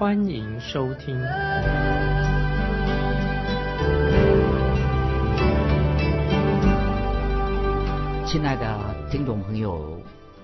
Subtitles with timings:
[0.00, 1.14] 欢迎收听。
[8.26, 10.00] 亲爱的听众朋友，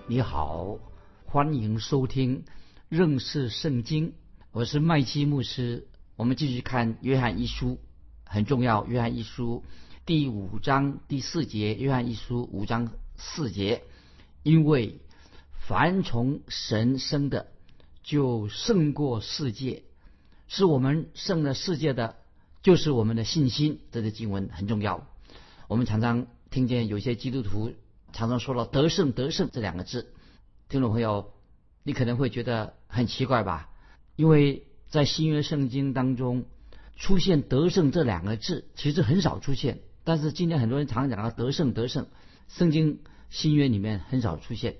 [0.07, 0.77] 你好，
[1.25, 2.45] 欢迎收听
[2.91, 4.13] 认识圣经。
[4.53, 5.89] 我是麦基牧师。
[6.17, 7.81] 我们继续看约翰一书，
[8.27, 8.85] 很重要。
[8.85, 9.65] 约翰一书。
[10.05, 13.85] 第五章第四节，约翰一书五章四节，
[14.43, 15.01] 因为
[15.67, 17.47] 凡从神生的，
[18.07, 19.83] 就胜过世界；
[20.47, 22.15] 是我们胜了世界的，
[22.63, 23.81] 就是我们的信心。
[23.91, 25.09] 这个经文很重要。
[25.67, 27.73] 我们常常听见有些基督徒
[28.13, 30.15] 常常说了“得胜，得胜”这两个字。
[30.69, 31.33] 听众朋友，
[31.83, 33.71] 你可能会觉得很奇怪吧？
[34.15, 36.45] 因为在新约圣经当中
[36.95, 39.81] 出现“得胜”这两个字，其实很少出现。
[40.05, 42.07] 但是今天很多人常讲到得胜得胜，
[42.47, 44.77] 圣经新约里面很少出现。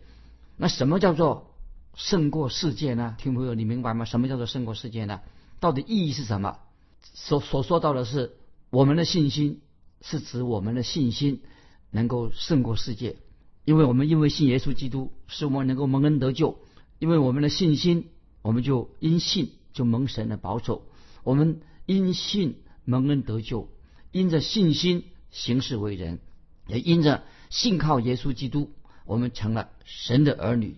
[0.57, 1.56] 那什么叫做
[1.97, 3.17] 胜过世界呢？
[3.19, 4.05] 听朋友，你明白吗？
[4.05, 5.23] 什么叫做胜过世界呢？
[5.59, 6.59] 到底意义是什么？
[7.15, 8.37] 所所说到的是
[8.71, 9.63] 我们的信心，
[10.03, 11.43] 是指我们的信心
[11.91, 13.17] 能够胜过世界，
[13.65, 16.59] 因为我们因为信耶稣基督，使我们能够蒙恩得救。
[16.99, 18.11] 因为我们的信心，
[18.43, 20.87] 我们就因信就蒙神的保守。
[21.25, 23.69] 我们因信蒙恩得救，
[24.13, 25.05] 因着信心。
[25.33, 26.21] 行事为人，
[26.67, 28.71] 也因着信靠耶稣基督，
[29.05, 30.77] 我们成了神的儿女。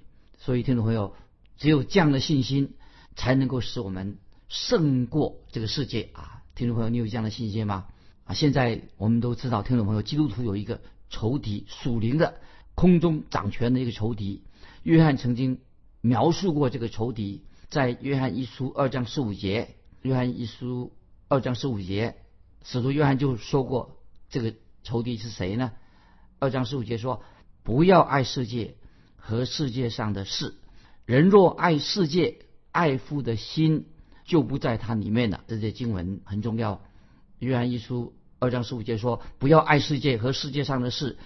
[0.49, 1.15] 所以，听众朋友，
[1.59, 2.73] 只有这样的信心，
[3.15, 4.17] 才能够使我们
[4.49, 6.43] 胜过这个世界啊！
[6.55, 7.89] 听众朋友，你有这样的信心吗？
[8.25, 12.41] 啊，现在我们都知道，听众朋友，基督徒有一个仇敌，属灵的
[12.75, 14.43] 空中掌权的一个仇敌。
[14.85, 15.61] 约翰曾经
[16.01, 20.95] 描述过这个仇敌，在约翰一书二章十五节，约翰一书
[21.29, 22.17] 二章十五节，
[22.65, 23.99] 使徒约翰就说过。
[24.31, 25.73] 这个仇敌是谁呢？
[26.39, 27.23] 二章十五节说
[27.63, 28.77] ：“不要爱世界
[29.29, 30.55] 和世界上的事。
[31.05, 32.39] 人若爱世界，
[32.73, 33.85] 爱父的心
[34.25, 36.81] 就不在它里面了。”这些经文很重要。
[37.39, 41.19] 约翰一书二章十五节说：“不要爱世界和世界上的事。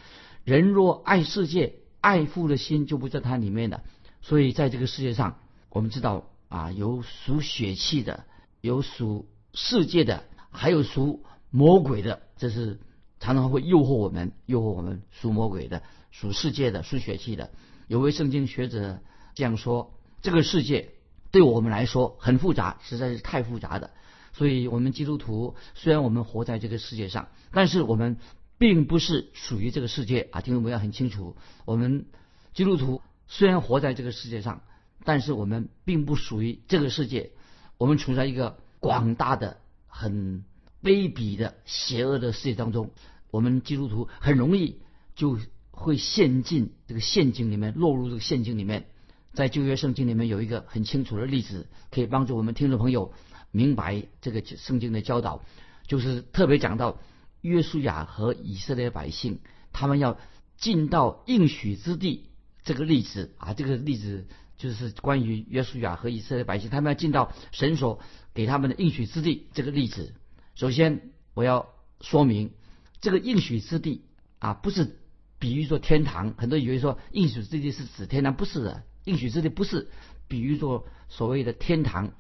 [0.43, 3.85] 人若爱世界，爱父的心就不在它里面了。”
[4.21, 5.39] 所以在这个世界上，
[5.71, 8.25] 我们知道啊，有属血气的，
[8.61, 12.81] 有属世界的，还有属魔鬼的，这是。
[13.21, 17.53] 常常会诱惑我们，诱惑我们属魔鬼的、属世界的、属血气的。
[17.89, 19.01] 有位圣经学者
[19.35, 20.95] 这样说：这个世界
[21.31, 23.91] 对我们来说很复杂，实在是太复杂的。
[24.35, 28.17] 所以，我们基督徒虽然我们活在这个世界上，但是我们
[28.57, 30.41] 并不是属于这个世界啊！
[30.41, 32.07] 听众朋友很清楚，我们
[32.55, 34.63] 基督徒虽然活在这个世界上，
[35.05, 37.33] 但是我们并不属于这个世界。
[37.77, 40.45] 我们处在一个广大的、很
[40.83, 42.91] 卑鄙的、邪恶的世界当中。
[43.31, 44.81] 我们基督徒很容易
[45.15, 45.39] 就
[45.83, 48.87] 会陷进这个陷阱里面，落入这个陷阱里面。
[49.35, 53.13] 在旧约圣经里面有一个很清楚的例子，可以帮助我们听众朋友
[53.51, 55.43] 明白这个圣经的教导，
[55.87, 56.99] 就是特别讲到
[57.41, 59.41] 约书亚和以色列百姓
[59.73, 60.19] 他们要
[60.57, 62.31] 进到应许之地
[62.63, 64.27] 这个例子啊，这个例子
[64.59, 68.01] 就是关于约书亚和以色列百姓他们要进到神所
[68.35, 70.15] 给他们的应许之地这个例子。
[70.55, 71.69] 首先我要
[72.01, 72.53] 说明。
[73.01, 74.05] 这个应许之地
[74.39, 74.97] 啊，不是
[75.43, 76.35] 比喻作天堂。
[76.39, 78.85] 很多以为说应许之地是指天堂，不是的。
[79.03, 79.91] 应许之地不是
[80.29, 82.13] 比喻作所谓的天堂。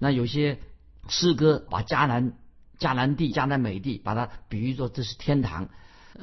[0.00, 0.58] 那有些
[1.08, 2.32] 诗歌把迦南、
[2.80, 5.68] 迦南地、迦南美地，把它比喻作这是天堂，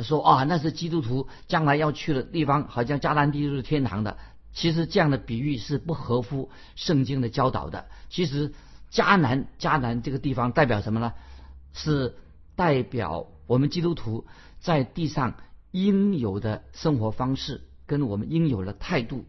[0.01, 4.17] 说啊那是基督徒将来要去的地方，好像迦南地就是天堂的。
[4.51, 7.85] 其实这样的比喻是不合乎圣经的教导的。
[8.09, 8.53] 其实
[8.91, 11.13] 迦南、迦南这个地方代表什么呢？
[11.71, 12.15] 是
[12.57, 13.27] 代表。
[13.47, 14.25] 我们基督徒
[14.59, 15.35] 在地上
[15.73, 19.25] 应有的生活方式，跟我们应有的态度，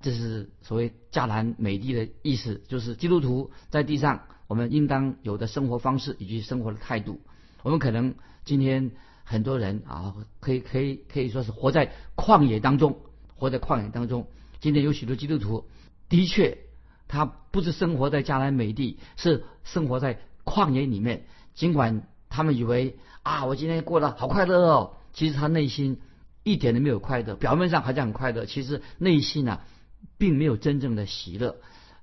[0.00, 7.20] 这是所谓迦南美地的意思，就是基督徒在地上我们应当有的生活方式以及生活的态度。
[7.62, 8.14] 我们可能
[8.44, 8.92] 今天
[9.24, 13.00] 很多人啊，可以可以可以说是活在旷野当中，
[13.36, 14.26] 活在旷野当中。
[14.60, 15.66] 今天有许多基督徒
[16.08, 16.56] 的确，
[17.08, 22.06] 他不是生活在迦南美地，是生活在旷野里面，尽管。
[22.32, 24.94] 他们以为啊，我今天过得好快乐哦。
[25.12, 26.00] 其实他内心
[26.42, 29.60] 一点都没有快乐，表面上好像很快乐，其实内心呢，
[30.18, 31.56] 并没有真正的喜乐。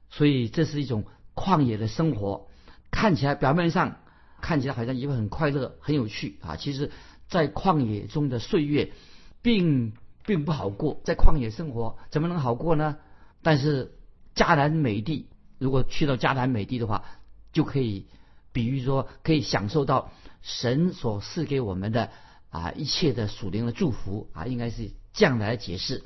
[0.09, 1.05] 所以这是一种
[1.35, 2.47] 旷野的生活。
[2.89, 3.97] 看起来表面上
[4.41, 6.55] 看起来好像也会很快乐、很有趣啊。
[6.55, 6.91] 其实，
[7.27, 8.93] 在旷野中的岁月，
[9.41, 9.93] 并
[10.25, 12.97] 并不好过，在旷野生活怎么能好过呢？
[13.43, 13.91] 但是
[14.35, 15.27] 迦南美地，
[15.59, 17.03] 如果去到迦南美地的话，
[17.51, 18.07] 就可以
[18.51, 20.11] 比喻说，可以享受到
[20.41, 22.11] 神所赐给我们的
[22.57, 26.03] 啊一切的属灵的祝福啊，应该是这样来解释。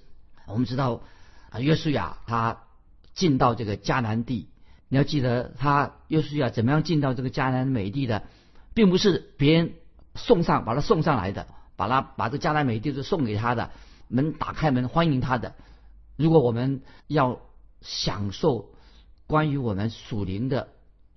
[0.48, 1.02] 我们知道
[1.50, 2.64] 啊，约书亚他
[3.14, 4.50] 进到这个迦南地，
[4.90, 8.24] 你要记得他约书亚怎么样进到这个迦南美地的，
[8.74, 9.74] 并不是别人
[10.16, 13.72] 送上把他送上来的，把他把这迦南美地是送给他的，
[14.08, 15.56] 门打开门欢迎他的。
[16.18, 17.40] 如果我们要
[17.82, 18.72] 享受
[19.28, 20.70] 关于我们属灵的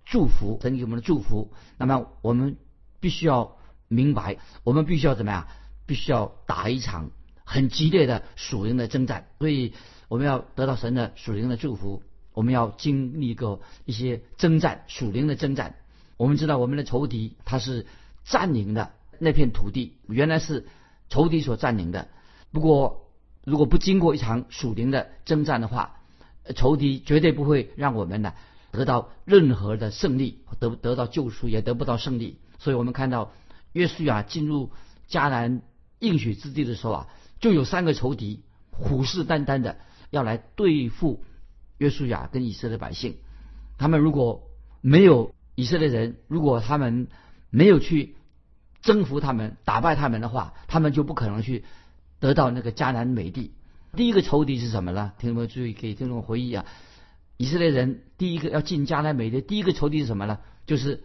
[0.05, 2.57] 祝福，神给我们的祝福，那么我们
[3.01, 3.57] 必须要
[3.95, 5.47] 明白，我们必须要怎么样？
[5.87, 7.11] 必须要打一场。
[7.47, 9.75] 很激烈的属灵的征战，所以
[10.09, 12.03] 我们要得到神的属灵的祝福。
[12.33, 15.77] 我们要经历过一些征战，属灵的征战。
[16.17, 17.87] 我们知道我们的仇敌他是
[18.25, 20.67] 占领的那片土地，原来是
[21.11, 22.09] 仇敌所占领的。
[22.51, 23.11] 不过，
[23.45, 26.01] 如果不经过一场属灵的征战的话，
[26.57, 28.33] 仇敌绝对不会让我们呢
[28.73, 32.39] 得到任何的胜利，得得到救赎也得不到胜利。
[32.59, 33.33] 所以我们看到
[33.75, 34.71] 约书亚进入
[35.07, 35.61] 迦南
[35.99, 37.09] 应许之地的时候啊。
[37.41, 39.77] 就有三个仇敌虎视眈眈的
[40.09, 41.23] 要来对付
[41.77, 43.17] 约书亚跟以色列百姓。
[43.77, 44.49] 他们如果
[44.81, 47.09] 没有以色列人，如果他们
[47.51, 48.17] 没有去
[48.81, 51.65] 征服他们、打败他们的话，他们就不可能去
[52.19, 53.53] 得到那个迦南美地。
[53.95, 55.13] 第一个仇敌是什么呢？
[55.19, 56.65] 听众们注意，给听众回忆啊！
[57.37, 60.39] 以色列人第一个要进迦南美地，第一个仇敌是什么呢？
[60.65, 61.05] 就是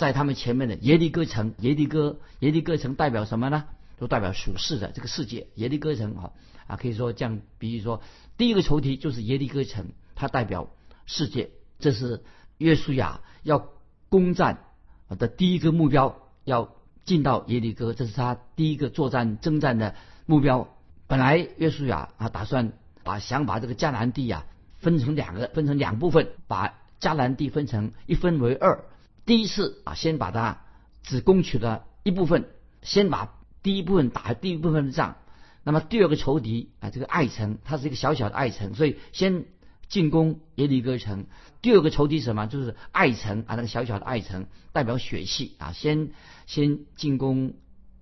[0.00, 1.54] 在他们前面的耶利哥城。
[1.58, 3.66] 耶利哥，耶利哥城代表什么呢？
[3.98, 6.32] 都代表属世的这个世界，耶利哥城啊
[6.66, 8.00] 啊，可以说这样，比如说
[8.38, 10.70] 第一个仇敌就是耶利哥城，它代表
[11.04, 12.22] 世界，这是
[12.56, 13.68] 约书亚要
[14.08, 14.64] 攻占
[15.10, 16.74] 的第一个目标，要
[17.04, 19.94] 进到耶利哥，这是他第一个作战征战的
[20.24, 20.74] 目标。
[21.06, 22.72] 本来约书亚啊打算
[23.04, 24.46] 把想把这个迦南地啊
[24.78, 28.82] 分成两个，分成两部分，把迦南地分成一分为二。
[29.30, 30.64] 第一次啊，先把它
[31.04, 32.48] 只攻取了一部分，
[32.82, 33.38] 先把。
[33.62, 35.18] 第一部分打第一部分的仗，
[35.62, 39.44] 那么第二个仇敌啊，这个爱城，它是一个小小的爱城，所以先
[39.86, 41.26] 进攻耶利哥城。
[41.62, 42.46] 第二个仇敌什么？
[42.46, 46.10] 就是爱城啊，那个小小的爱城代表血气啊，先
[46.46, 47.54] 先进攻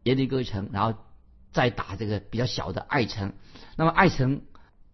[0.04, 0.98] 耶利哥城，然后
[1.52, 3.34] 再打这个比较小的爱城。
[3.76, 4.40] 那么爱城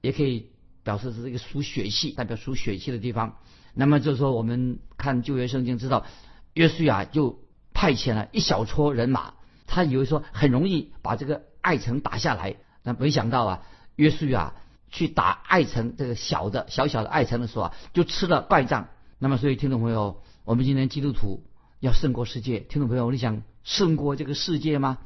[0.00, 0.50] 也可以
[0.82, 3.36] 表示是这个属血气，代表属血气的地方。
[3.74, 6.06] 那么就是说，我们看旧约圣经知道，
[6.54, 7.40] 约书亚就
[7.72, 9.34] 派遣了一小撮人马。
[9.66, 13.62] 他以为说很容易把这个爱城打下来，那没想到啊，
[13.96, 14.54] 约书亚
[14.90, 18.88] 去打爱城这个小的小小的爱城的时候啊，就吃了败仗。
[19.18, 21.42] 那么，所以听众朋友，我们今天基督徒
[21.80, 22.60] 要胜过世界。
[22.60, 24.98] 听众朋友，你想胜过这个世界吗？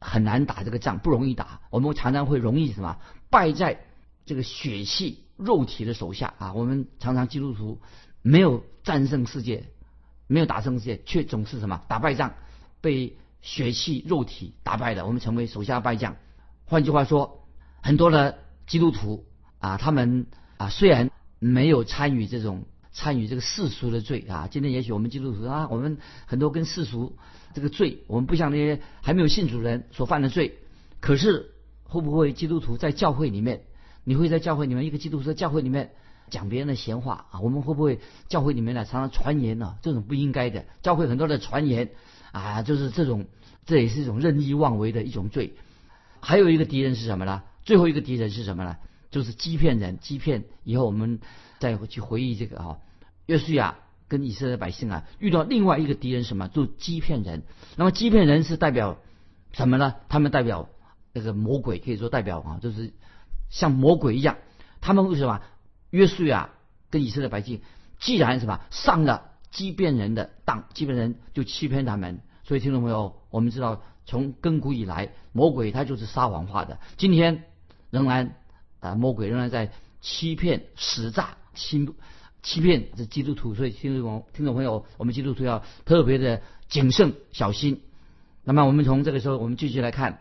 [0.00, 1.60] 很难打这个仗，不容易打。
[1.70, 2.98] 我们常常会容易什么
[3.30, 3.80] 败在
[4.26, 6.52] 这个血气肉体的手下啊。
[6.54, 7.80] 我们常常基督徒
[8.22, 9.64] 没有战胜世界，
[10.26, 12.34] 没有打胜世界，却总是什么打败仗，
[12.80, 13.16] 被。
[13.42, 16.16] 血气肉体打败的，我们成为手下败将。
[16.66, 17.48] 换句话说，
[17.82, 18.36] 很多的
[18.66, 19.24] 基督徒
[19.60, 20.26] 啊，他们
[20.58, 25.96] 啊虽然没有参与这种参与这个世俗的罪啊，今天也许我们基督徒啊，我们
[26.26, 27.16] 很多跟世俗
[27.54, 30.58] 这个罪，我们不像那些还没有信主人所犯的罪。
[31.00, 31.52] 可是
[31.84, 33.62] 会不会基督徒在教会里面，
[34.04, 35.92] 你会在教会里面一个基督徒在教会里面
[36.30, 37.40] 讲别人的闲话啊？
[37.40, 39.76] 我们会不会教会里面呢常常传言呢？
[39.82, 41.90] 这种不应该的，教会很多的传言。
[42.32, 43.26] 啊，就是这种，
[43.66, 45.56] 这也是一种任意妄为的一种罪。
[46.20, 47.42] 还有一个敌人是什么呢？
[47.64, 48.76] 最后一个敌人是什么呢？
[49.10, 50.44] 就是欺骗人，欺骗。
[50.62, 51.18] 以后我们
[51.58, 52.78] 再去回忆这个哈，
[53.26, 56.46] 约书亚跟以色列百姓啊，遇到另外一个敌人什么？
[56.46, 57.42] 就欺骗人。
[57.74, 58.98] 那么欺骗人是代表
[59.50, 59.96] 什么呢？
[60.08, 60.68] 他们代表
[61.12, 62.92] 那个魔鬼，可以说代表啊，就是
[63.48, 64.36] 像魔鬼一样。
[64.80, 65.40] 他们为什么？
[65.90, 66.50] 约书亚
[66.90, 67.60] 跟以色列百姓
[67.98, 69.28] 既然什么上了。
[69.52, 72.20] 欺骗人的当，欺骗人就欺骗他们。
[72.44, 76.78] 所以听众朋友，我们知道从亘古以来，魔鬼他就是撒谎话的。
[76.96, 77.46] 今天
[77.90, 78.36] 仍然
[78.78, 81.92] 啊，魔鬼仍然在欺骗、使诈、欺
[82.44, 83.56] 欺骗这基督徒。
[83.56, 87.82] 所以听众听众朋友，我们基督徒要特别的谨慎小心。
[88.44, 90.12] 那么我们从这个时候，我们继续来看《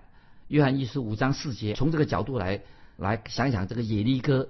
[0.47, 2.63] 约翰一书》五章四节，从这个角度来
[2.97, 4.49] 来想想这个野利哥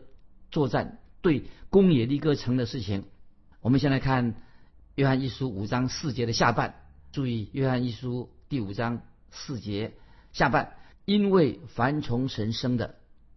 [0.52, 3.06] 作战对公野利哥城的事情。
[3.62, 4.36] 我们先来看。
[4.96, 6.76] 约翰一书五章四节的下半，
[7.14, 9.94] 注意约翰一书第五章四节
[10.34, 10.74] 下半，
[11.06, 12.96] 因为凡从神生的，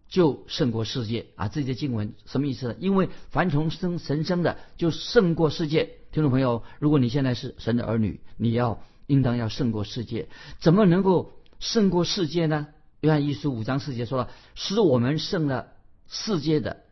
[0.09, 1.47] 就胜过世界啊！
[1.47, 2.75] 这节经文什么意思呢？
[2.79, 5.91] 因为凡从生神生的，就胜过世界。
[6.11, 10.27] 听众朋友，如果你现在是神的儿女，你要应当要胜过世界。
[10.59, 12.67] 怎么能够胜过世界呢？
[12.99, 15.67] 约翰一书五章四节说了，使我们胜了
[16.09, 16.82] 世界的，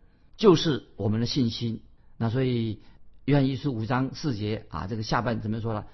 [0.41, 1.83] 就是我们的信心。
[2.17, 2.81] 那所以
[3.25, 5.86] 约翰一书五章四节啊，这个下半怎么说呢？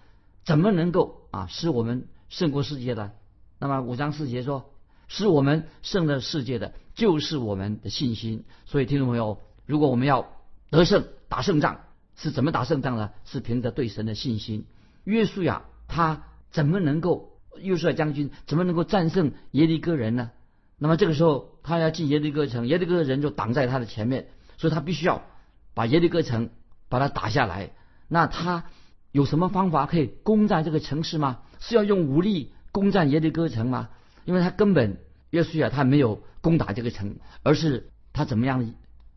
[0.45, 3.11] 怎么能够啊使我们胜过世界的？
[3.59, 4.71] 那么五章四节说，
[5.09, 8.45] 使我们胜了世界的，就是我们的信心。
[8.65, 10.31] 所以听众朋友，如果我们要
[10.69, 11.81] 得胜、打胜仗，
[12.15, 13.09] 是怎么打胜仗呢？
[13.25, 14.65] 是凭着对神的信心。
[15.03, 17.33] 约书亚他怎么能够？
[17.59, 20.31] 约书亚将军怎么能够战胜耶利哥人呢？
[20.77, 25.23] 那么这个时候他要进耶利哥城，耶利哥人就挡在他的前面，所以他必须要
[25.73, 26.49] 把耶利哥城
[26.89, 27.71] 把它打下来。
[28.07, 28.65] 那他
[29.11, 31.39] 有什么方法可以攻占这个城市吗？
[31.59, 33.89] 是要用武力攻占耶利哥城吗？
[34.25, 34.99] 因为他根本
[35.29, 38.73] 约书亚他没有攻打这个城，而是他怎么样？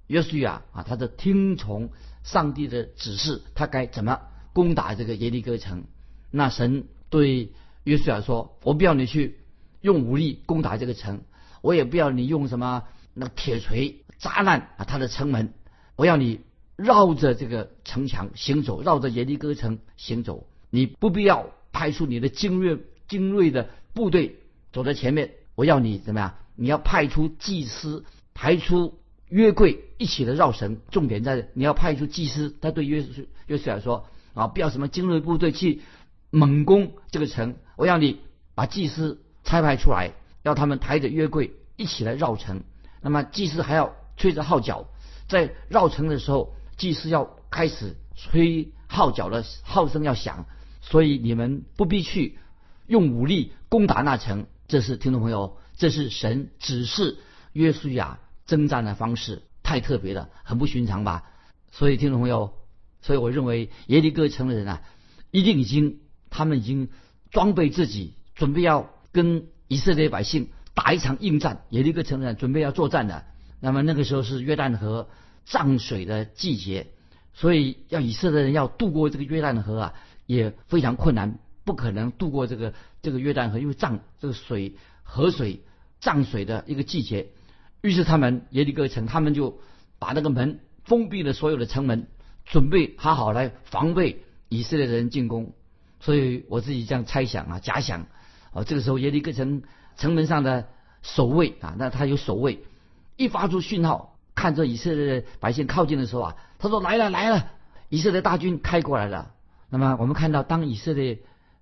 [0.06, 1.90] 约书亚啊，他的听从
[2.24, 4.20] 上帝的指示，他该怎么
[4.52, 5.84] 攻打这个耶利哥城？
[6.32, 7.52] 那神对
[7.84, 9.38] 约书亚说：“我不要你去
[9.80, 11.22] 用武力攻打这个城，
[11.62, 15.52] 我也不要你用什么那铁锤砸烂啊他的城门。
[15.96, 16.42] 我要你
[16.76, 20.46] 绕着这个城墙行走，绕着耶利哥城行走。
[20.70, 24.36] 你不必要派出你的精锐精锐的部队
[24.70, 25.32] 走在前面。
[25.56, 26.34] 我要你怎么样？
[26.54, 28.94] 你要派出祭司，派出。”
[29.30, 32.56] 约柜一起的绕城，重点在你要派出祭司。
[32.60, 33.06] 他对约
[33.46, 35.82] 约书亚说：“啊，不要什么精锐部队去
[36.30, 38.18] 猛攻这个城，我要你
[38.56, 42.64] 把祭司差派出来，要他们抬着约柜一起来绕城。
[43.02, 44.86] 那么祭司还要吹着号角，
[45.28, 50.46] 在绕城的时候，祭司要开始吹号角的号声要响。
[50.82, 52.38] 所以你们不必去
[52.86, 54.46] 用武力攻打那城。
[54.68, 57.18] 这是听众朋友，这是神指示
[57.52, 61.22] 约书亚。”征战的方式太特别了，很不寻常吧？
[61.70, 62.52] 所以听众朋友，
[63.00, 64.82] 所以我认为耶利哥城的人啊，
[65.30, 66.00] 一定已经
[66.30, 66.88] 他们已经
[67.30, 71.62] 装备自己，准备要跟以色列百姓打一场硬战。
[71.68, 73.24] 耶利哥城的人准备要作战的。
[73.60, 75.08] 那么那个时候是约旦河
[75.44, 76.88] 涨水的季节，
[77.32, 79.94] 所以要以色列人要渡过这个约旦河啊，
[80.26, 85.62] 也非常困难，不可能渡过这个这个约旦河，因为涨这个水河水
[86.00, 87.28] 涨水的一个季节。
[87.82, 89.60] 于是他们耶利哥城，他们就
[89.98, 92.08] 把那个门封闭了，所有的城门，
[92.44, 95.54] 准备好好来防备以色列人进攻。
[96.00, 98.06] 所以我自己这样猜想啊，假想
[98.52, 99.62] 啊，这个时候耶利哥城
[99.96, 100.68] 城门上的
[101.02, 102.64] 守卫啊，那他有守卫，
[103.20, 107.50] 一发出讯号，看着以色列百姓靠近的时候啊，他说来了来了，
[107.90, 109.32] 以色列大军开过来了。
[109.68, 111.18] 那么我们看到，当以色列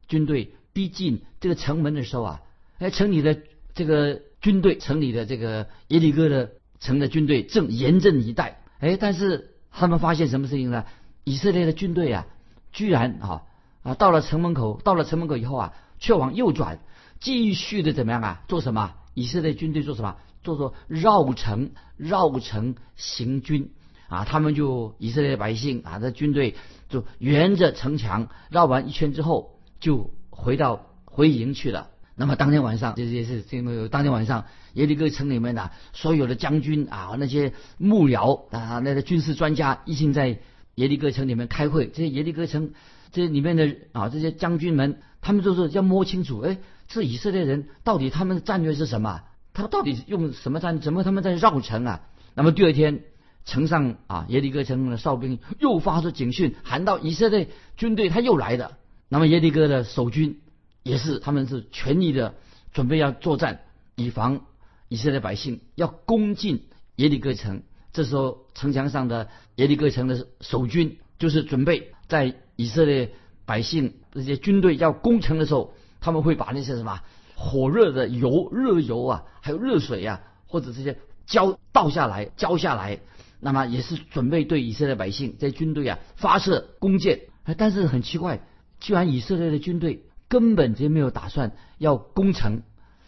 [0.07, 2.41] 军队逼近这个城门的时候啊，
[2.79, 3.39] 哎，城里的
[3.75, 4.23] 这个。
[4.41, 10.85] 军队城里的这个耶利哥的城的军队正严阵以待，哎，但是他们发现什么事情呢？
[11.25, 12.25] 以色列的军队啊，
[12.71, 13.43] 居然啊
[13.83, 16.79] 啊到了城门口，到了城门口以后啊，却往右转，
[17.19, 18.45] 继续的怎么样啊？
[18.47, 18.95] 做什么？
[19.15, 20.19] 以色列军队做什么？
[20.49, 23.71] 做做绕城，绕城行军
[24.09, 24.25] 啊！
[24.25, 26.55] 他们就以色列百姓啊，这军队
[26.89, 31.89] 就沿着城墙绕完一圈之后，就回到回营去了。
[32.17, 40.39] 那么当天晚上，这些是因为当天晚上耶利哥城里面的所有的将军啊，那些幕僚啊，那些军事专家一起在
[40.77, 41.89] 耶利哥城里面开会。
[41.89, 42.73] 这些耶利哥城
[43.13, 46.57] 这里面的啊，这些将军们，他们就是要摸清楚，哎，
[46.89, 49.21] 这以色列人到底他们的战略是什么？
[49.59, 50.81] 他到底用什么战？
[50.81, 52.01] 怎么他们在绕城啊？
[52.35, 53.03] 那么第二天，
[53.45, 58.79] 城上啊，耶利哥城的哨兵又发出警讯，喊到以色列军队他又来了。
[59.09, 60.41] 那么耶利哥的守军。
[60.85, 62.37] 也是，他们是全力的
[62.73, 63.61] 准备要作战，
[63.95, 64.47] 以防
[64.89, 66.63] 以色列百姓要攻进
[66.97, 67.63] 耶利哥城。
[67.93, 73.13] 这时候，城墙上的耶利哥城的守军就是准备在以色列
[73.45, 77.03] 百姓这些军队要攻城的时候，他们会把那些什么
[77.39, 82.99] 火热的油、热油啊，还有热水啊，或者这些浇倒下来、浇下来，
[83.39, 87.21] 那么也是准备对以色列百姓这些军队啊发射弓箭。
[87.57, 88.41] 但是很奇怪，
[88.81, 90.03] 居然以色列的军队。
[90.31, 92.61] 根本就没有打算要攻城，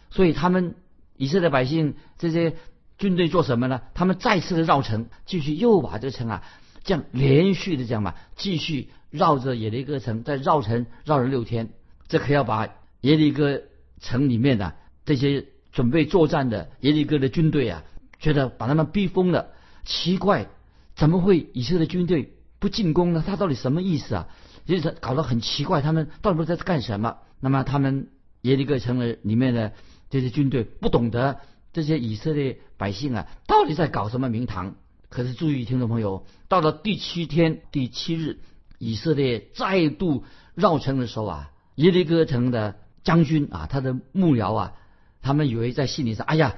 [0.09, 0.73] 所以他们
[1.17, 2.55] 以色列百姓这些
[2.97, 3.81] 军队做什么呢？
[3.93, 6.43] 他们再次的绕城，继续又把这城啊，
[6.83, 11.69] 这样连续的这样吧，继续绕着耶利哥城，再绕城绕了六天，
[12.07, 12.69] 这可要把
[13.01, 13.61] 耶利哥
[14.01, 14.73] 城里面的
[15.05, 17.83] 这些准备作战的耶利哥的军队啊，
[18.19, 19.51] 觉得把他们逼疯了。
[19.85, 20.49] 奇怪，
[20.95, 23.23] 怎么会以色列军队不进攻呢？
[23.25, 24.27] 他到底什么意思啊？
[24.65, 27.17] 就是搞得很奇怪，他们到底在干什么？
[27.39, 28.09] 那么他们
[28.41, 29.73] 耶利哥城的里面的
[30.09, 31.39] 这些军队不懂得
[31.73, 34.75] 这些以色列百姓啊，到底在搞什么名堂？
[35.09, 38.39] 可是注意，听众朋友，到了第七天第七日，
[38.77, 44.73] 以色列再度绕城的时候啊，耶利哥城的将军啊，他的幕僚啊，
[45.21, 46.55] 他们以为在心里说：“哎呀，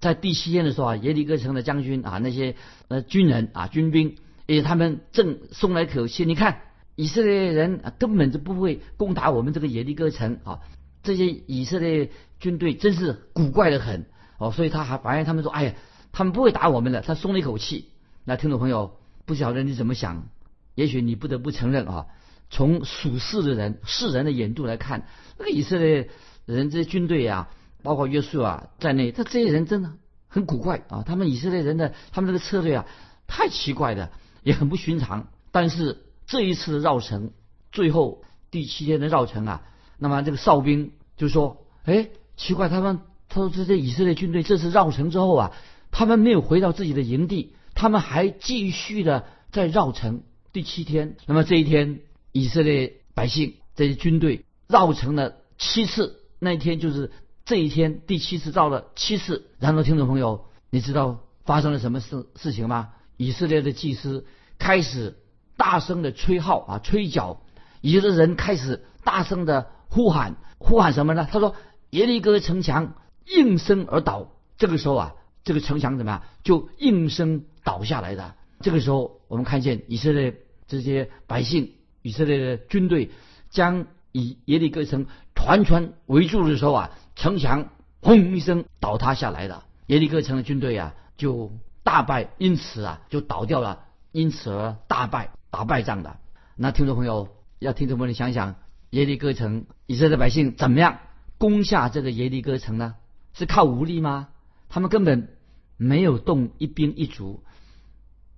[0.00, 2.56] 在第七天的时候啊，耶利哥城的将军啊，那些
[2.88, 6.24] 呃军人啊，军兵，诶，他们正松了一口气。
[6.24, 6.60] 你看，
[6.96, 10.60] 以色列人啊，根本就不会攻打我们这个耶利哥城啊。
[11.02, 12.10] 这些以色列
[12.40, 14.06] 军队真是古怪的很
[14.38, 15.74] 哦，所以他还发现他们说：哎呀，
[16.12, 17.00] 他们不会打我们的。
[17.00, 17.90] 他松了一口气。
[18.24, 20.28] 那听众朋友，不晓得你怎么想？
[20.74, 22.06] 也许你不得不承认啊，
[22.50, 25.06] 从属世的人、世人的眼度来看，
[25.38, 26.08] 那个以色列
[26.44, 27.50] 人这些军队啊，
[27.82, 29.92] 包括约书啊在内，他这些人真的
[30.28, 31.02] 很古怪啊。
[31.04, 32.86] 他们以色列人的他们这个策略啊，
[33.26, 34.10] 太奇怪的，
[34.42, 35.28] 也很不寻常。
[35.50, 37.32] 但是这一次的绕城，
[37.72, 39.62] 最后第七天的绕城啊，
[39.98, 45.52] 那么这个哨兵就说：“哎，奇怪，他们他说这些以色列军队这次绕城之后啊，
[45.90, 50.22] 他们没有回到自己的营地。”他们还继续的在绕城。
[50.50, 52.00] 第七天，那么这一天，
[52.36, 56.20] 以色列百姓这些军队绕城了七次。
[56.38, 57.10] 那一天就是
[57.46, 59.46] 这一天第七次绕了七次。
[59.58, 62.90] 然后，听众朋友，你知道发生了什么事事情吗？
[63.16, 64.26] 以色列的祭司
[64.58, 65.16] 开始
[65.56, 67.40] 大声的吹号啊，吹角，
[67.80, 71.26] 以色列人开始大声的呼喊，呼喊什么呢？
[71.32, 71.56] 他说
[71.88, 76.22] ：“耶利哥城墙应声而倒。”这个时候啊，这个城墙怎么样？
[76.44, 77.44] 就应声。
[77.64, 78.36] 倒下来的。
[78.60, 80.36] 这个时候，我们看见以色列
[80.68, 81.72] 这些百姓、
[82.06, 83.10] 以色列的军队
[83.50, 87.70] 将以耶利哥城团团围住的时候啊，城墙
[88.00, 89.64] 轰一声倒塌下来了。
[89.88, 91.50] 耶利哥城的军队啊就
[91.82, 96.16] 大败，因此啊就倒掉了，因此而大败，打败仗的。
[96.54, 98.54] 那听众朋友要听众朋友想想，
[98.90, 101.00] 耶利哥城以色列百姓怎么样
[101.38, 102.94] 攻下这个耶利哥城呢？
[103.32, 104.28] 是靠武力吗？
[104.68, 105.36] 他们根本
[105.76, 107.42] 没有动一兵一卒。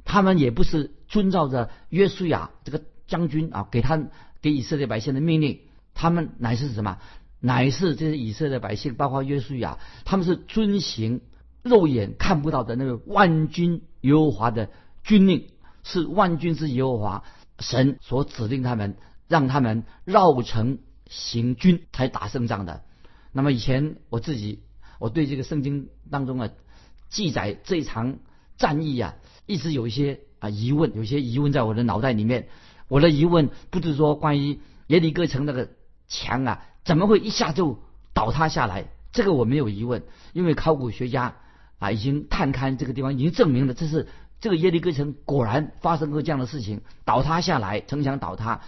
[0.06, 4.00] 他们也不是遵照着约书亚这个将军啊，给他
[4.40, 5.62] 给以色列百姓的命令，
[5.94, 6.98] 他们乃是什么？
[7.40, 11.20] 乃是这些以色列百姓，包括约书亚，他们是遵行
[11.62, 14.70] 肉眼看不到的那个万军耶和华的
[15.04, 15.48] 军令，
[15.84, 17.24] 是万军之耶和华
[17.58, 18.96] 神所指令他们，
[19.28, 22.82] 让他们绕城行军才打胜仗的。
[23.32, 24.60] 那么以前我自己，
[24.98, 26.50] 我对这个圣经当中啊
[27.08, 28.18] 记载这场
[28.56, 29.14] 战役啊。
[29.46, 32.48] 一直有一些啊疑问，有些疑问在我的脑袋里面。
[32.88, 35.68] 我的疑问不是说关于耶利哥城那个
[36.08, 37.78] 墙啊，怎么会一下就
[38.14, 38.88] 倒塌下来？
[39.12, 41.36] 这个我没有疑问，因为考古学家
[41.78, 44.08] 啊已经探勘这个地方，已经证明了这是
[44.40, 48.62] 这个耶利哥城果然发生过这样的事情，倒塌下来，城墙倒塌。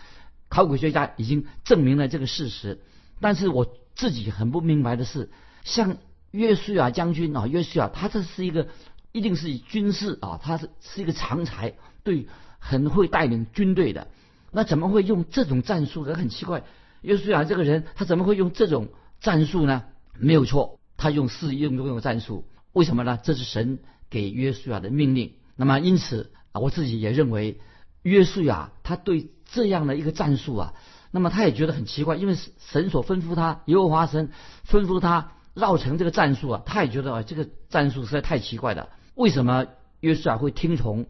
[0.48, 2.80] 考古学家已经证明了这个事实。
[3.20, 5.30] 但是我自己很不明白的是，
[5.64, 5.96] 像
[6.30, 8.68] 约书亚将军啊，约书亚他这是一个。
[9.12, 12.28] 一定是以军事啊，他是是一个常才，对，
[12.60, 14.06] 很会带领军队的。
[14.52, 16.14] 那怎么会用这种战术呢？
[16.14, 16.62] 很奇怪，
[17.02, 18.88] 约书亚这个人，他怎么会用这种
[19.20, 19.84] 战术呢？
[20.18, 23.18] 没有错，他用是用这种战术，为什么呢？
[23.22, 25.32] 这是神给约书亚的命令。
[25.56, 27.60] 那么因此啊，我自己也认为，
[28.02, 30.74] 约书亚他对这样的一个战术啊，
[31.10, 34.30] 那么他也觉得很奇怪，因为神所吩咐他，耶和华神
[34.68, 38.88] 吩咐他绕城这个战术啊，他也觉得啊，这个战术实在太奇怪了。
[39.14, 39.66] 为什么
[40.00, 41.06] 约书亚会听从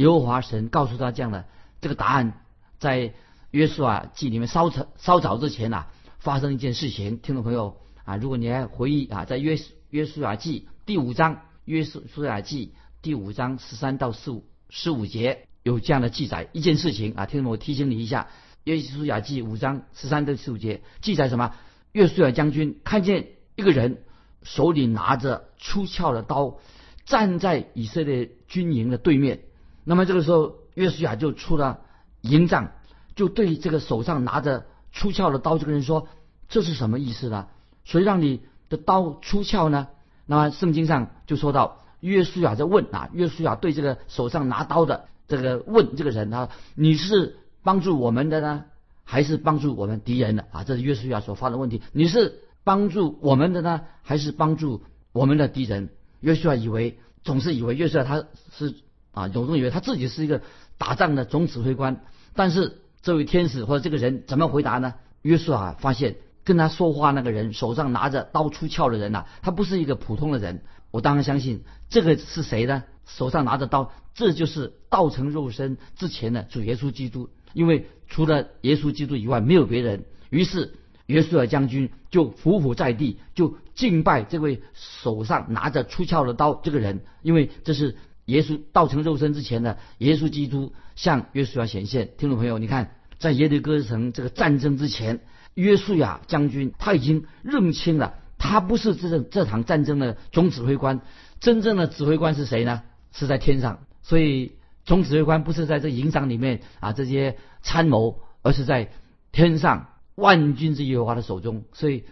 [0.00, 1.44] 耶和华神告诉他这样的
[1.82, 2.32] 这个答案？
[2.78, 3.12] 在
[3.50, 5.88] 约书亚记里面稍早稍早之前呐，
[6.20, 7.18] 发生一件事情。
[7.18, 9.58] 听众朋友啊，如果你还回忆啊，在约
[9.90, 17.26] 约书亚记第五章，约书书亚记第五章十三到十五十五节有这样的记载一件事情啊。
[17.26, 18.28] 听众们，我提醒你一下，
[18.64, 21.54] 约书亚记五章十三到十五节记载什么？
[21.92, 24.02] 约书亚将军看见一个人
[24.42, 26.58] 手里拿着出鞘的刀。
[27.04, 29.40] 站在以色列军营的对面，
[29.84, 31.80] 那么这个时候约书亚就出了
[32.20, 32.72] 营帐，
[33.14, 36.08] 就对这个手上拿着出鞘的刀这个人说
[36.48, 37.48] ：“这是什么意思呢？
[37.84, 39.88] 谁让你的刀出鞘呢？”
[40.26, 48.64] 那么圣经上就说到约书亚在问啊，约书亚对这个手上拿刀的这个问这个人啊：“你是帮助我们的呢，
[49.04, 55.88] 还是帮助我们敌人的啊？”这是约书亚所发的问题：“你是帮助我们的呢，还是帮助我们的敌人？”
[56.20, 58.74] 约书亚以为，总是以为约书亚他是
[59.12, 60.42] 啊，总是以为他自己是一个
[60.78, 62.02] 打仗的总指挥官。
[62.34, 64.94] 但是这位天使或者这个人怎么回答呢？
[65.22, 70.62] 约书亚发现跟他说话那个人手上拿着刀出鞘的人呐，他不是一个普通的人。
[70.90, 72.84] 我当然相信这个是谁呢？
[73.06, 77.30] 手上拿着刀，这就是道成肉身之前的主耶稣基督。
[77.52, 80.04] 因为除了耶稣基督以外，没有别人。
[80.30, 80.74] 于是。
[81.06, 87.96] 约书亚将军就伏伏在地，就敬拜这位手上拿着出鞘的刀这个人，因为这是
[88.30, 92.10] 耶稣道成肉身之前呢耶稣基督向约书亚显现。
[92.16, 95.20] 听众朋友，你看在耶律哥城这个战争之前，
[95.54, 101.00] 约书亚将军他已经认清了，他不是这这场战争的总指挥官，
[101.40, 102.82] 真正的指挥官是谁呢？
[103.12, 103.80] 是在天上。
[104.02, 104.52] 所以
[104.84, 108.90] 总指挥官不是在这营帐里面啊这些参谋，而是在
[109.32, 111.64] 天上万军之耶和华的手中。
[111.72, 112.04] 所以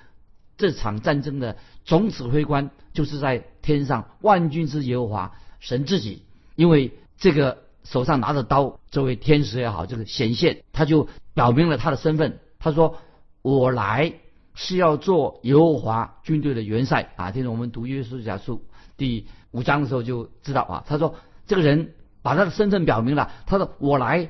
[0.57, 6.23] 这场战争的总指挥官就是在天上万军之耶和华神自己，
[6.57, 7.59] 因为这个。
[7.85, 12.39] 手上拿着刀，这位天使也好，这个显现，他就表明了他的身份。
[12.59, 12.99] 他说
[13.41, 14.13] ：“我来
[14.53, 18.63] 是要做耶和华军队的元帅啊！”听着我们读约书亚书
[18.99, 20.85] 第五章的时候就知道啊。
[20.87, 21.15] 他说
[21.47, 23.31] ：“这个人把他的身份表明了。
[23.47, 24.29] 他说：‘我来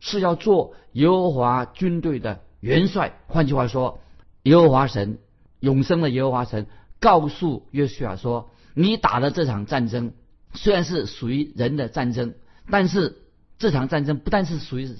[0.00, 4.00] 是要做耶和华军队的元帅。’换句话说，
[4.42, 5.20] 耶和华神
[5.60, 6.66] 永生的耶和华神
[6.98, 10.14] 告诉约书亚说：‘你打的这场战争
[10.54, 12.34] 虽然是属于人的战争。’
[12.70, 13.16] 但是
[13.58, 14.94] 这场战争不但是属于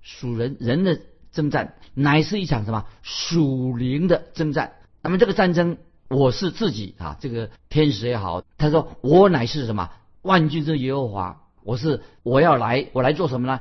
[0.00, 0.98] 属人人的
[1.32, 4.72] 征战，乃是一场什么属灵的征战。
[5.02, 5.76] 那么这个战争，
[6.08, 9.90] 我是自己啊，这个天使也好，他说我乃是什么
[10.22, 13.60] 万军之耶和华，我是我要来，我来做什么呢？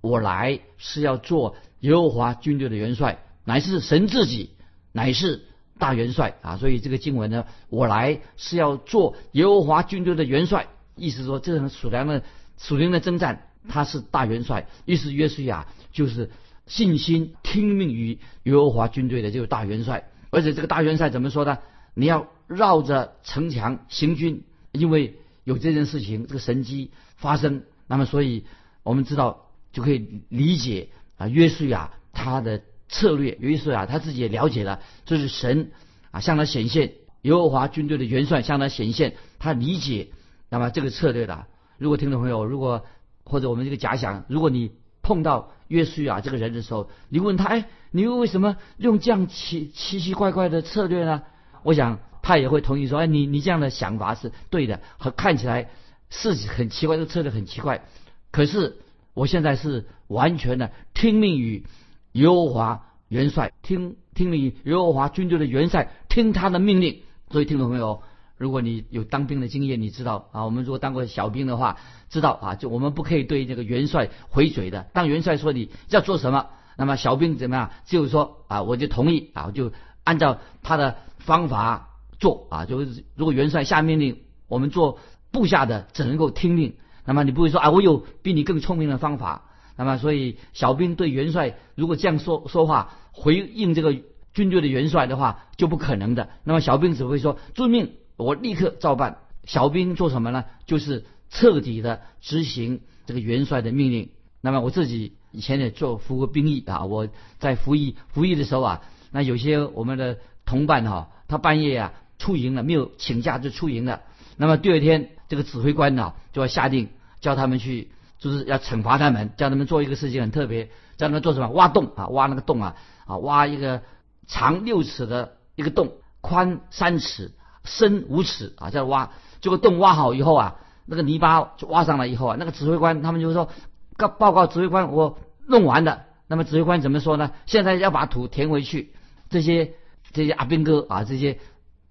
[0.00, 4.50] 我来是要做耶和华军队的元帅，乃是神自己，
[4.92, 5.42] 乃是
[5.78, 6.56] 大元帅啊。
[6.56, 10.68] 所以这个经文呢，我来是要做耶和华军队的元帅，
[11.00, 12.22] 意思说这场属良的。
[12.62, 16.30] 属灵的征战，他是大元帅，于是约书亚就是
[16.66, 20.10] 信心听命于耶和华军队的这个大元帅。
[20.28, 21.56] 而且这个大元帅怎么说呢？
[21.94, 27.62] 你要绕着城墙行军，因为有这件事情，这个神机发生。
[27.86, 28.44] 那么，所以
[28.82, 32.60] 我们知道就可以理解啊，约书亚他的
[32.90, 33.38] 策略。
[33.40, 35.72] 约书亚他自己也了解了，这是神
[36.10, 40.08] 啊向他显现，耶和华军队的元帅向他显现，他理解
[40.50, 41.46] 那么这个策略的。
[41.78, 42.84] 如果听众朋友，如果
[43.24, 51.22] 或者我们这个假想，如果你碰到约书亚这个人的时候，你问他，哎，你为什么用这样奇奇奇怪怪的策略呢？
[51.62, 55.70] 我想他也会同意说，哎，你你这样的想法是对的，和看起来
[56.10, 57.84] 是很奇怪，这个策略很奇怪。
[58.30, 58.76] 可是
[59.14, 61.64] 我现在是完全的听命于
[62.12, 67.02] 耶和华元帅，听听命于耶和华军队的元帅，听他的命令。
[67.30, 68.02] 所以听众朋友。
[68.40, 71.76] 如果你有当兵的经验，你知道啊，我们如果当过小兵的话，
[72.08, 74.86] 知道啊，就我们不可以对这个元帅回嘴的。
[74.94, 76.46] 当元帅说你要做什么，
[76.78, 77.70] 那么小兵怎么样？
[77.84, 79.72] 就是说啊，我就同意啊，就
[80.04, 82.64] 按照他的方法做啊。
[82.64, 84.98] 就是如果元帅下命令，我们做
[85.30, 86.76] 部下的只能够听命。
[87.04, 89.50] 那么你不会说啊，我有比你更聪明的方法。
[89.76, 93.94] 那么所以小兵对元帅如果这样说说话回应这个
[94.32, 96.30] 军队的元帅的话，就不可能的。
[96.44, 97.92] 那么小兵只会说遵命。
[98.20, 99.18] 我立刻照办。
[99.44, 100.44] 小兵做什么呢？
[100.66, 104.10] 就是彻底的执行这个元帅的命令。
[104.42, 106.84] 那么我自己以前也做服过兵役啊。
[106.84, 114.02] 我在服役服役的时候啊，那有些我们的同伴哈，他半夜啊出营了，没有请假就出营了。
[114.36, 121.48] 那么第二天，这个指挥官呢就要下令叫他们去，就是要惩罚他们，叫他们做一个事情很特别，叫他们做什么？
[121.48, 123.82] 挖洞啊，挖那个洞啊，啊，挖一个
[124.26, 127.32] 长六尺的一个洞，宽三尺。
[127.64, 133.50] 深五尺啊，在挖这个洞挖好以后啊，那个泥巴就挖上来以后啊，那个指挥官他们就说
[133.96, 136.06] 告报告指挥官，我弄完了。
[136.26, 137.32] 那么指挥官怎么说呢？
[137.46, 138.92] 现在要把土填回去。
[139.28, 139.74] 这些
[140.12, 141.38] 这些阿兵哥啊，这些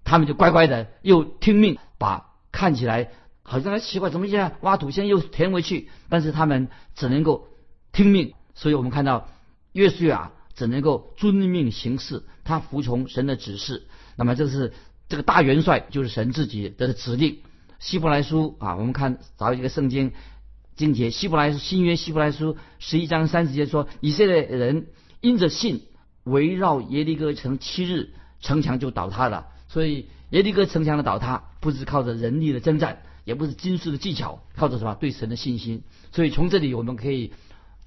[0.02, 3.10] 他们就乖乖的又听命，把看起来
[3.42, 5.88] 好像奇怪，怎么现在挖土现在又填回去？
[6.08, 7.48] 但是他们只能够
[7.92, 8.34] 听命。
[8.54, 9.28] 所以我们看到
[9.72, 13.86] 约书亚只能够遵命行事，他服从神的指示。
[14.16, 14.72] 那么这是。
[15.10, 17.38] 这个大元帅就是神自己的指令。
[17.80, 20.12] 希伯来书啊，我们看找一个圣经
[20.76, 24.86] 经节，希伯来新约希伯来书十一章三十节说，以色列人
[25.20, 25.82] 因着信
[26.22, 29.48] 围绕耶利哥城七日，城墙就倒塌了。
[29.66, 35.82] 所以耶利哥城墙的倒塌不是靠着人力的征战，也不是军事的技巧，靠着什么对神的信心。
[36.12, 37.32] 所以从这里我们可以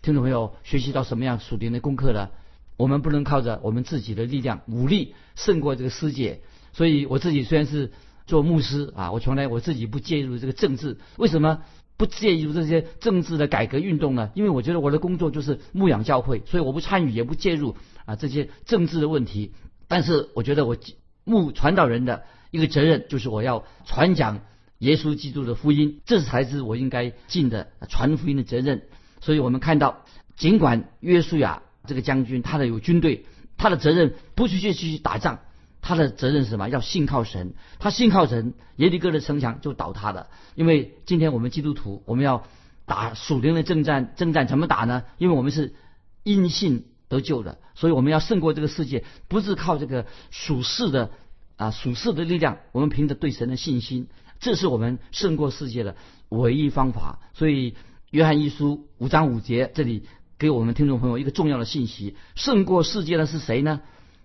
[0.01, 2.31] 听众朋友学习到什么样属灵的功课呢？
[2.75, 6.41] 我们不能靠着我们自己的力量武力胜过这个世界。
[6.73, 7.91] 所以我自己虽然是
[8.25, 10.97] 做牧师啊，我从来我自己不介入这个政治。
[11.17, 11.61] 为什么
[11.95, 14.31] 不介入这些政治的改革运动呢？
[14.33, 19.53] 因为我觉得我的工作就是牧养教会，所以我不参与也不介入啊这些政治的问题。
[19.87, 20.75] 但是我觉得我
[21.23, 24.41] 牧传道人的一个责任就是我要传讲
[24.79, 28.83] 耶稣基督的福音，这才是我应该尽的传福音的责任。
[29.21, 30.03] 所以我们看到，
[30.35, 33.25] 尽管约书亚这个将军他的有军队，
[33.57, 35.39] 他的责任不去去去打仗。
[35.83, 36.69] 他的责任是什么？
[36.69, 37.53] 要信靠神。
[37.77, 40.29] 他信靠神，耶利哥的城墙就倒塌了。
[40.55, 42.45] 因为今天我们基督徒，我们要
[42.85, 45.03] 打属灵的征战，征战怎么打呢？
[45.17, 45.75] 因为我们是
[46.23, 47.59] 因信得救的。
[47.75, 51.11] 所以我们要胜过这个世界，不是靠这个属世的
[51.57, 54.07] 啊属世的力量，我们凭着对神的信心，
[54.39, 55.97] 这是我们胜过世界的
[56.29, 57.19] 唯一方法。
[57.33, 57.75] 所以
[58.09, 60.05] 约翰一书五章五节这里
[60.39, 63.81] 给我们听众朋友一个重要的信息：胜过世界的是谁呢？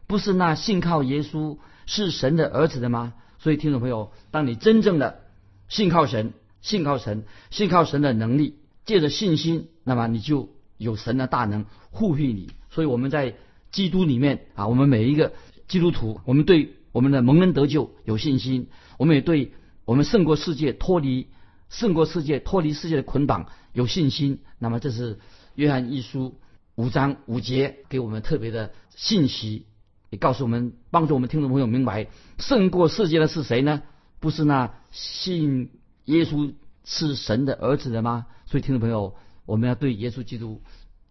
[0.08, 3.14] 不是那信靠耶稣是神的儿子的吗？
[3.38, 5.20] 所以听众朋友，当你真正的
[5.68, 12.50] 信靠神，信靠神，信靠神的能力，借着信心，那么你就有神的大能护庇你。
[12.70, 13.36] 所以我们在
[13.70, 15.34] 基督里面啊，我们每一个
[15.68, 19.52] 基督徒，我们对我们的蒙恩得救有信心，我们也对
[19.84, 21.28] 我们胜过世界、脱离
[21.68, 24.40] 胜过世界、脱离世界的捆绑有信心。
[24.58, 25.18] 那么这是
[25.54, 26.40] 约翰一书
[26.74, 29.66] 五章五节给我们特别的信息，
[30.10, 33.82] 也告诉我们，帮助我们听众朋友明白，胜过世界的是谁呢？
[34.20, 35.70] 不是那信
[36.06, 38.26] 耶稣是神的儿子的吗？
[38.46, 40.62] 所以听众朋友，我们要对耶稣基督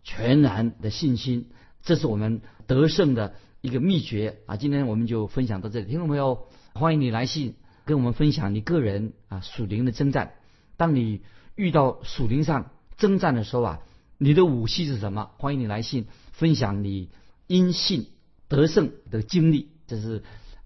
[0.03, 1.49] 全然的信心，
[1.83, 4.57] 这是我们得胜的一个秘诀啊！
[4.57, 7.55] 今天我们就分享到这里，听众朋友，欢迎你来信
[7.85, 10.33] 跟我们分享你个人啊属灵的征战。
[10.75, 11.21] 当你
[11.55, 13.79] 遇到属灵上征战的时候啊，
[14.17, 15.29] 你的武器是什么？
[15.37, 17.09] 欢迎你来信分享你
[17.45, 18.07] 因信
[18.47, 19.69] 得胜的经历。
[19.87, 20.23] 这是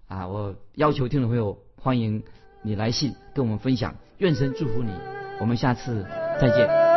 [0.08, 1.58] 啊，我要求听众朋友。
[1.76, 2.22] 欢迎
[2.62, 4.92] 你来信跟我们分享，愿神祝福你，
[5.40, 6.06] 我们下次
[6.40, 6.91] 再见。